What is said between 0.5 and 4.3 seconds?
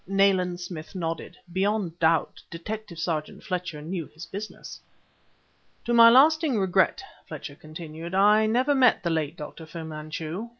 Smith nodded. Beyond doubt Detective sergeant Fletcher knew his